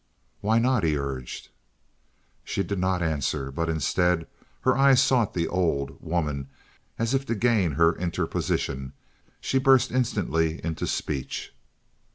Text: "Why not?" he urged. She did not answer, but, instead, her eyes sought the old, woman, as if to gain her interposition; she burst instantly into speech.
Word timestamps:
"Why 0.39 0.57
not?" 0.57 0.83
he 0.83 0.97
urged. 0.97 1.49
She 2.43 2.63
did 2.63 2.79
not 2.79 3.03
answer, 3.03 3.51
but, 3.51 3.69
instead, 3.69 4.25
her 4.61 4.75
eyes 4.75 4.99
sought 4.99 5.35
the 5.35 5.47
old, 5.47 5.95
woman, 6.03 6.49
as 6.97 7.13
if 7.13 7.23
to 7.27 7.35
gain 7.35 7.73
her 7.73 7.95
interposition; 7.95 8.93
she 9.39 9.59
burst 9.59 9.91
instantly 9.91 10.59
into 10.65 10.87
speech. 10.87 11.53